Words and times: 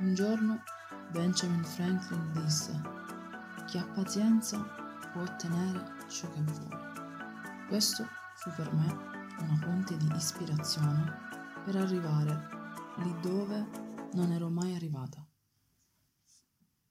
Un 0.00 0.14
giorno 0.14 0.62
Benjamin 1.10 1.64
Franklin 1.64 2.30
disse, 2.32 2.70
chi 3.66 3.78
ha 3.78 3.84
pazienza 3.84 4.62
può 5.12 5.22
ottenere 5.22 6.08
ciò 6.08 6.30
che 6.30 6.40
vuole. 6.40 7.66
Questo 7.66 8.06
fu 8.36 8.50
per 8.54 8.72
me 8.72 8.86
una 9.40 9.58
fonte 9.60 9.96
di 9.96 10.06
ispirazione 10.14 11.12
per 11.64 11.74
arrivare 11.74 12.48
lì 12.98 13.12
dove 13.20 13.66
non 14.12 14.30
ero 14.30 14.48
mai 14.48 14.76
arrivata. 14.76 15.26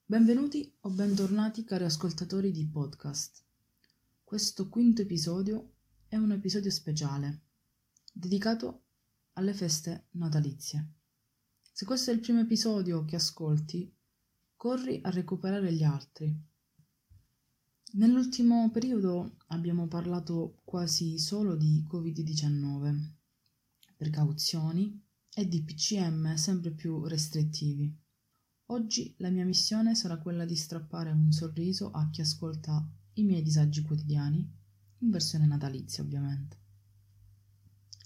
Benvenuti 0.03 0.75
o 0.81 0.89
bentornati 0.89 1.63
cari 1.63 1.85
ascoltatori 1.85 2.51
di 2.51 2.67
podcast. 2.67 3.41
Questo 4.21 4.67
quinto 4.67 5.03
episodio 5.03 5.75
è 6.09 6.17
un 6.17 6.33
episodio 6.33 6.71
speciale, 6.71 7.43
dedicato 8.11 8.83
alle 9.33 9.53
feste 9.53 10.07
natalizie. 10.11 10.96
Se 11.77 11.85
questo 11.85 12.09
è 12.09 12.13
il 12.15 12.21
primo 12.21 12.39
episodio 12.39 13.05
che 13.05 13.17
ascolti, 13.17 13.95
corri 14.55 14.99
a 15.03 15.11
recuperare 15.11 15.71
gli 15.71 15.83
altri. 15.83 16.35
Nell'ultimo 17.91 18.71
periodo 18.71 19.37
abbiamo 19.49 19.87
parlato 19.87 20.59
quasi 20.63 21.19
solo 21.19 21.55
di 21.55 21.85
Covid-19, 21.87 23.11
precauzioni 23.95 24.99
e 25.31 25.47
di 25.47 25.61
PCM 25.61 26.33
sempre 26.33 26.71
più 26.71 27.05
restrittivi. 27.05 27.95
Oggi 28.71 29.13
la 29.19 29.29
mia 29.29 29.45
missione 29.45 29.93
sarà 29.93 30.17
quella 30.17 30.45
di 30.45 30.55
strappare 30.55 31.11
un 31.11 31.31
sorriso 31.31 31.91
a 31.91 32.09
chi 32.09 32.21
ascolta 32.21 32.83
i 33.13 33.23
miei 33.23 33.43
disagi 33.43 33.83
quotidiani, 33.83 34.51
in 34.97 35.11
versione 35.11 35.45
natalizia 35.45 36.01
ovviamente. 36.01 36.57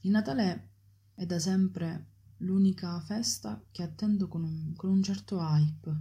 Il 0.02 0.12
Natale 0.12 0.72
è 1.14 1.26
da 1.26 1.40
sempre 1.40 2.11
l'unica 2.42 3.00
festa 3.02 3.64
che 3.72 3.84
attendo 3.84 4.28
con 4.28 4.44
un, 4.44 4.74
con 4.76 4.90
un 4.90 5.04
certo 5.04 5.40
hype, 5.40 6.00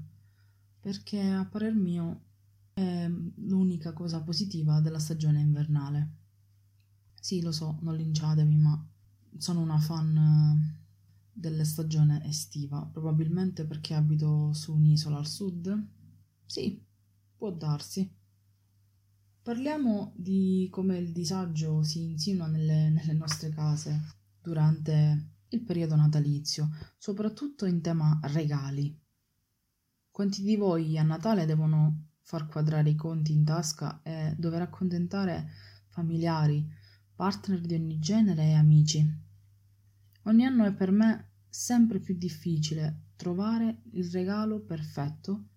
perché 0.80 1.20
a 1.20 1.46
parer 1.46 1.74
mio 1.74 2.24
è 2.72 3.08
l'unica 3.36 3.92
cosa 3.92 4.22
positiva 4.22 4.80
della 4.80 4.98
stagione 4.98 5.40
invernale. 5.40 6.16
Sì, 7.20 7.42
lo 7.42 7.52
so, 7.52 7.78
non 7.82 7.96
linciatemi, 7.96 8.56
ma 8.56 8.88
sono 9.36 9.60
una 9.60 9.78
fan 9.78 10.16
eh, 10.16 10.78
della 11.32 11.64
stagione 11.64 12.24
estiva, 12.24 12.88
probabilmente 12.90 13.66
perché 13.66 13.94
abito 13.94 14.52
su 14.54 14.74
un'isola 14.74 15.18
al 15.18 15.26
sud. 15.26 15.88
Sì, 16.46 16.82
può 17.36 17.52
darsi. 17.52 18.10
Parliamo 19.42 20.12
di 20.16 20.68
come 20.70 20.98
il 20.98 21.12
disagio 21.12 21.82
si 21.82 22.02
insinua 22.02 22.46
nelle, 22.46 22.90
nelle 22.90 23.12
nostre 23.12 23.50
case 23.50 24.00
durante 24.40 25.38
il 25.50 25.62
periodo 25.62 25.96
natalizio, 25.96 26.70
soprattutto 26.98 27.66
in 27.66 27.80
tema 27.80 28.18
regali. 28.24 28.96
Quanti 30.10 30.42
di 30.42 30.56
voi 30.56 30.98
a 30.98 31.02
Natale 31.02 31.46
devono 31.46 32.08
far 32.22 32.46
quadrare 32.46 32.90
i 32.90 32.94
conti 32.94 33.32
in 33.32 33.44
tasca 33.44 34.02
e 34.02 34.34
dover 34.36 34.62
accontentare 34.62 35.48
familiari, 35.88 36.66
partner 37.14 37.60
di 37.60 37.74
ogni 37.74 37.98
genere 37.98 38.44
e 38.44 38.54
amici? 38.54 39.28
Ogni 40.24 40.44
anno 40.44 40.64
è 40.64 40.72
per 40.72 40.90
me 40.90 41.30
sempre 41.48 42.00
più 42.00 42.16
difficile 42.16 43.08
trovare 43.16 43.82
il 43.92 44.10
regalo 44.10 44.60
perfetto 44.60 45.48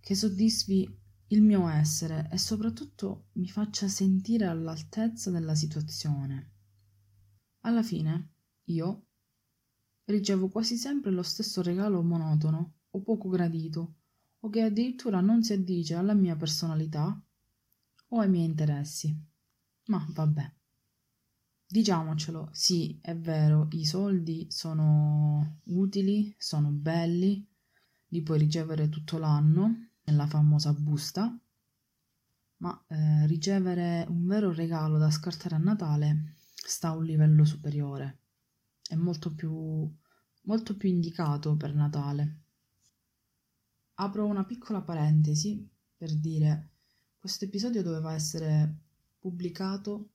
che 0.00 0.14
soddisfi 0.14 0.98
il 1.28 1.42
mio 1.42 1.68
essere 1.68 2.28
e 2.30 2.38
soprattutto 2.38 3.28
mi 3.34 3.48
faccia 3.48 3.88
sentire 3.88 4.46
all'altezza 4.46 5.30
della 5.30 5.54
situazione. 5.54 6.52
Alla 7.60 7.82
fine, 7.82 8.32
io 8.64 9.06
ricevo 10.10 10.48
quasi 10.48 10.76
sempre 10.76 11.10
lo 11.10 11.22
stesso 11.22 11.62
regalo 11.62 12.02
monotono 12.02 12.74
o 12.90 13.00
poco 13.02 13.28
gradito, 13.28 13.94
o 14.40 14.48
che 14.48 14.62
addirittura 14.62 15.20
non 15.20 15.42
si 15.42 15.52
addice 15.52 15.94
alla 15.94 16.14
mia 16.14 16.36
personalità 16.36 17.20
o 18.08 18.18
ai 18.18 18.28
miei 18.28 18.44
interessi. 18.44 19.16
Ma 19.86 20.04
vabbè. 20.08 20.52
Diciamocelo, 21.66 22.48
sì, 22.52 22.98
è 23.00 23.16
vero, 23.16 23.68
i 23.72 23.84
soldi 23.84 24.46
sono 24.50 25.60
utili, 25.64 26.34
sono 26.36 26.70
belli, 26.70 27.46
li 28.08 28.22
puoi 28.22 28.38
ricevere 28.38 28.88
tutto 28.88 29.18
l'anno 29.18 29.90
nella 30.04 30.26
famosa 30.26 30.72
busta, 30.72 31.38
ma 32.56 32.84
eh, 32.88 33.26
ricevere 33.26 34.04
un 34.08 34.26
vero 34.26 34.52
regalo 34.52 34.98
da 34.98 35.10
scartare 35.10 35.54
a 35.54 35.58
Natale 35.58 36.34
sta 36.52 36.88
a 36.88 36.96
un 36.96 37.04
livello 37.04 37.44
superiore 37.44 38.20
è 38.90 38.96
molto 38.96 39.32
più, 39.32 39.88
molto 40.50 40.76
più 40.76 40.88
indicato 40.88 41.54
per 41.54 41.72
Natale. 41.76 42.38
Apro 44.00 44.26
una 44.26 44.44
piccola 44.44 44.80
parentesi 44.80 45.64
per 45.96 46.12
dire 46.12 46.70
questo 47.20 47.44
episodio 47.44 47.84
doveva 47.84 48.14
essere 48.14 48.78
pubblicato 49.20 50.08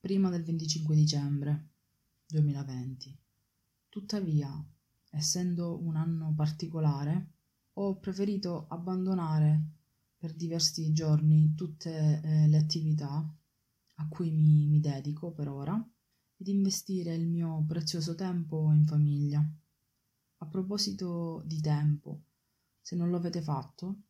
prima 0.00 0.28
del 0.28 0.42
25 0.42 0.92
dicembre 0.96 1.68
2020. 2.26 3.16
Tuttavia, 3.88 4.50
essendo 5.10 5.80
un 5.80 5.94
anno 5.94 6.34
particolare, 6.34 7.34
ho 7.74 7.94
preferito 8.00 8.66
abbandonare 8.68 9.60
per 10.16 10.34
diversi 10.34 10.92
giorni 10.92 11.54
tutte 11.54 12.22
eh, 12.24 12.48
le 12.48 12.58
attività 12.58 13.24
a 13.98 14.08
cui 14.08 14.32
mi, 14.32 14.66
mi 14.66 14.80
dedico 14.80 15.30
per 15.30 15.46
ora 15.46 15.80
ed 16.38 16.48
investire 16.48 17.14
il 17.14 17.28
mio 17.28 17.64
prezioso 17.68 18.16
tempo 18.16 18.72
in 18.72 18.84
famiglia. 18.84 19.48
A 20.38 20.46
proposito 20.46 21.42
di 21.46 21.60
tempo, 21.60 22.24
se 22.80 22.94
non 22.94 23.10
lo 23.10 23.16
avete 23.16 23.40
fatto, 23.40 24.02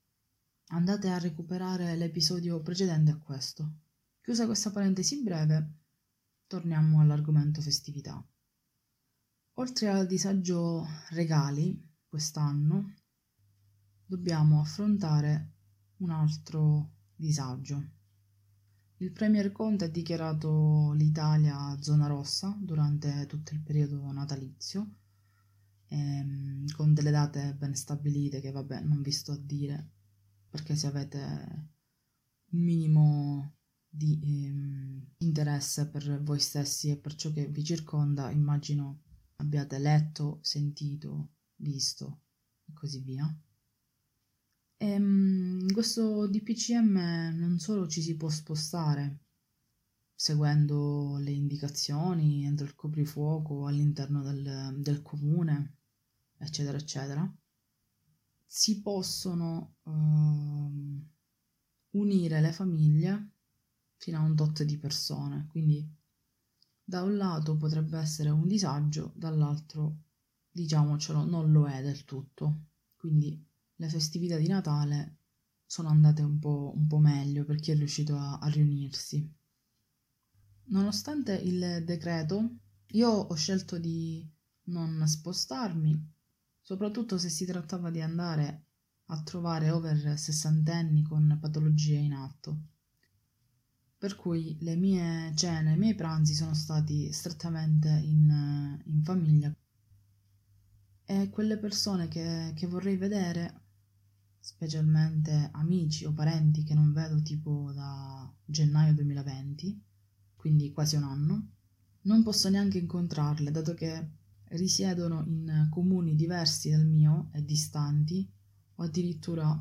andate 0.68 1.08
a 1.08 1.18
recuperare 1.18 1.94
l'episodio 1.96 2.60
precedente 2.60 3.12
a 3.12 3.18
questo. 3.18 3.72
Chiusa 4.20 4.46
questa 4.46 4.72
parentesi 4.72 5.22
breve, 5.22 5.74
torniamo 6.46 7.00
all'argomento 7.00 7.60
festività. 7.60 8.20
Oltre 9.54 9.88
al 9.88 10.06
disagio 10.06 10.84
regali, 11.10 11.80
quest'anno, 12.08 12.94
dobbiamo 14.04 14.60
affrontare 14.60 15.52
un 15.98 16.10
altro 16.10 16.90
disagio. 17.14 17.90
Il 18.98 19.12
premier 19.12 19.52
Conte 19.52 19.84
ha 19.84 19.88
dichiarato 19.88 20.92
l'Italia 20.92 21.76
zona 21.80 22.06
rossa 22.06 22.56
durante 22.58 23.26
tutto 23.26 23.54
il 23.54 23.60
periodo 23.60 24.10
natalizio, 24.10 24.94
ehm, 25.88 26.66
con 26.74 26.94
delle 26.94 27.10
date 27.10 27.54
ben 27.54 27.74
stabilite 27.74 28.40
che 28.40 28.50
vabbè 28.50 28.80
non 28.80 29.02
vi 29.02 29.12
sto 29.12 29.32
a 29.32 29.38
dire, 29.38 29.90
perché 30.48 30.74
se 30.76 30.86
avete 30.86 31.16
un 32.50 32.60
minimo 32.60 33.54
di 33.88 34.20
ehm, 34.22 35.14
interesse 35.18 35.88
per 35.88 36.22
voi 36.22 36.40
stessi 36.40 36.90
e 36.90 36.96
per 36.96 37.14
ciò 37.14 37.32
che 37.32 37.48
vi 37.48 37.64
circonda, 37.64 38.30
immagino 38.30 39.02
abbiate 39.36 39.78
letto, 39.78 40.38
sentito, 40.42 41.34
visto 41.56 42.22
e 42.66 42.72
così 42.72 43.00
via. 43.00 43.26
E, 44.78 44.86
ehm, 44.86 45.60
in 45.62 45.72
questo 45.72 46.26
DPCM 46.28 47.36
non 47.36 47.58
solo 47.58 47.86
ci 47.88 48.02
si 48.02 48.16
può 48.16 48.28
spostare 48.28 49.25
seguendo 50.18 51.18
le 51.18 51.30
indicazioni 51.30 52.46
entro 52.46 52.64
il 52.64 52.74
coprifuoco 52.74 53.66
all'interno 53.66 54.22
del, 54.22 54.74
del 54.78 55.02
comune, 55.02 55.76
eccetera, 56.38 56.78
eccetera, 56.78 57.36
si 58.46 58.80
possono 58.80 59.74
uh, 59.82 61.06
unire 61.90 62.40
le 62.40 62.52
famiglie 62.52 63.30
fino 63.98 64.18
a 64.18 64.22
un 64.22 64.34
tot 64.34 64.62
di 64.62 64.78
persone. 64.78 65.46
Quindi 65.50 65.86
da 66.82 67.02
un 67.02 67.16
lato 67.16 67.56
potrebbe 67.56 67.98
essere 67.98 68.30
un 68.30 68.46
disagio, 68.46 69.12
dall'altro, 69.16 70.04
diciamocelo, 70.50 71.24
non 71.24 71.52
lo 71.52 71.66
è 71.66 71.82
del 71.82 72.04
tutto. 72.06 72.68
Quindi 72.96 73.44
le 73.76 73.88
festività 73.90 74.38
di 74.38 74.46
Natale 74.46 75.18
sono 75.66 75.88
andate 75.88 76.22
un 76.22 76.38
po', 76.38 76.72
un 76.74 76.86
po 76.86 76.98
meglio 76.98 77.44
per 77.44 77.56
chi 77.60 77.72
è 77.72 77.76
riuscito 77.76 78.16
a, 78.16 78.38
a 78.38 78.48
riunirsi. 78.48 79.30
Nonostante 80.68 81.34
il 81.34 81.84
decreto, 81.84 82.58
io 82.88 83.08
ho 83.08 83.34
scelto 83.34 83.78
di 83.78 84.28
non 84.64 85.06
spostarmi, 85.06 86.12
soprattutto 86.60 87.18
se 87.18 87.28
si 87.28 87.44
trattava 87.44 87.90
di 87.90 88.00
andare 88.00 88.64
a 89.06 89.22
trovare 89.22 89.70
over 89.70 90.18
sessantenni 90.18 91.02
con 91.02 91.38
patologie 91.40 91.98
in 91.98 92.12
atto. 92.12 92.58
Per 93.96 94.16
cui 94.16 94.56
le 94.60 94.74
mie 94.74 95.32
cene, 95.36 95.74
i 95.74 95.78
miei 95.78 95.94
pranzi 95.94 96.34
sono 96.34 96.54
stati 96.54 97.12
strettamente 97.12 97.88
in, 97.88 98.82
in 98.84 99.02
famiglia 99.04 99.54
e 101.04 101.30
quelle 101.30 101.58
persone 101.58 102.08
che, 102.08 102.52
che 102.56 102.66
vorrei 102.66 102.96
vedere 102.96 103.62
specialmente 104.40 105.50
amici 105.52 106.04
o 106.04 106.12
parenti 106.12 106.64
che 106.64 106.74
non 106.74 106.92
vedo 106.92 107.22
tipo 107.22 107.70
da 107.72 108.32
gennaio 108.44 108.92
2020, 108.94 109.85
quindi 110.46 110.70
quasi 110.70 110.94
un 110.94 111.02
anno, 111.02 111.48
non 112.02 112.22
posso 112.22 112.48
neanche 112.48 112.78
incontrarle, 112.78 113.50
dato 113.50 113.74
che 113.74 114.10
risiedono 114.50 115.24
in 115.26 115.66
comuni 115.72 116.14
diversi 116.14 116.70
dal 116.70 116.86
mio 116.86 117.30
e 117.32 117.44
distanti 117.44 118.30
o 118.76 118.84
addirittura 118.84 119.60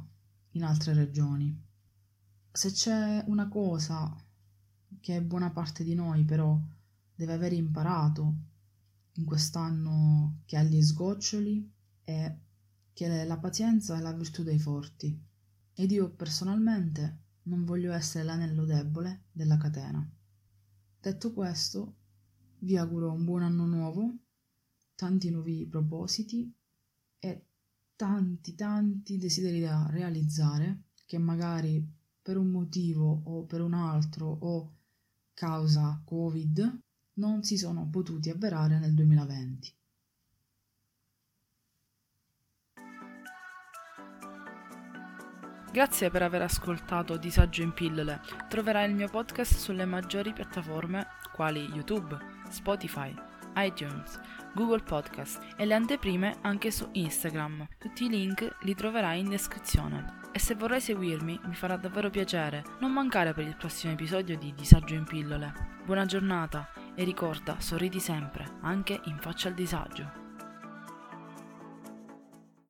in 0.52 0.64
altre 0.64 0.94
regioni. 0.94 1.60
Se 2.52 2.70
c'è 2.72 3.24
una 3.26 3.48
cosa 3.48 4.16
che 5.00 5.24
buona 5.24 5.50
parte 5.50 5.84
di 5.84 5.96
noi 5.96 6.24
però 6.24 6.56
deve 7.16 7.34
aver 7.34 7.54
imparato 7.54 8.36
in 9.14 9.26
quest'anno 9.26 10.42
che 10.46 10.56
ha 10.56 10.62
gli 10.62 10.84
sgoccioli 10.84 11.68
è 12.04 12.38
che 12.94 13.24
la 13.26 13.40
pazienza 13.40 13.98
è 13.98 14.02
la 14.02 14.14
virtù 14.14 14.44
dei 14.44 14.60
forti 14.60 15.20
ed 15.74 15.90
io 15.90 16.12
personalmente 16.12 17.24
non 17.46 17.66
voglio 17.66 17.92
essere 17.92 18.24
l'anello 18.24 18.66
debole 18.66 19.24
della 19.32 19.58
catena. 19.58 20.08
Detto 21.06 21.34
questo, 21.34 21.98
vi 22.62 22.78
auguro 22.78 23.12
un 23.12 23.26
buon 23.26 23.44
anno 23.44 23.68
nuovo, 23.68 24.12
tanti 24.96 25.30
nuovi 25.30 25.68
propositi 25.68 26.52
e 27.20 27.46
tanti 27.96 28.56
tanti 28.56 29.20
desideri 29.20 29.60
da 29.60 29.86
realizzare 29.92 30.86
che 31.06 31.20
magari 31.20 31.88
per 32.20 32.38
un 32.38 32.48
motivo 32.48 33.22
o 33.24 33.44
per 33.44 33.62
un 33.62 33.76
altro 33.76 34.26
o 34.26 34.78
causa 35.36 36.02
Covid 36.04 36.80
non 37.20 37.44
si 37.44 37.56
sono 37.56 37.88
potuti 37.88 38.32
avverare 38.32 38.80
nel 38.80 38.96
2020. 38.96 39.72
Grazie 45.76 46.10
per 46.10 46.22
aver 46.22 46.42
ascoltato 46.42 47.18
Disagio 47.18 47.62
in 47.62 47.74
pillole. 47.74 48.22
Troverai 48.48 48.88
il 48.88 48.96
mio 48.96 49.10
podcast 49.10 49.58
sulle 49.58 49.84
maggiori 49.84 50.32
piattaforme 50.32 51.06
quali 51.34 51.70
YouTube, 51.74 52.18
Spotify, 52.48 53.14
iTunes, 53.58 54.18
Google 54.54 54.84
Podcast 54.84 55.42
e 55.58 55.66
le 55.66 55.74
anteprime 55.74 56.38
anche 56.44 56.72
su 56.72 56.88
Instagram. 56.94 57.68
Tutti 57.78 58.06
i 58.06 58.10
link 58.10 58.56
li 58.62 58.74
troverai 58.74 59.20
in 59.20 59.28
descrizione. 59.28 60.22
E 60.32 60.40
se 60.40 60.56
vorrai 60.56 60.80
seguirmi 60.80 61.42
mi 61.44 61.56
farà 61.56 61.76
davvero 61.76 62.10
piacere 62.10 62.64
non 62.80 62.94
mancare 62.94 63.34
per 63.34 63.46
il 63.46 63.58
prossimo 63.58 63.92
episodio 63.92 64.38
di 64.38 64.54
Disagio 64.54 64.94
in 64.94 65.04
pillole. 65.04 65.54
Buona 65.84 66.06
giornata 66.06 66.70
e 66.96 67.04
ricorda, 67.04 67.60
sorridi 67.60 68.00
sempre, 68.00 68.46
anche 68.62 68.98
in 69.08 69.18
faccia 69.20 69.50
al 69.50 69.54
disagio. 69.56 70.25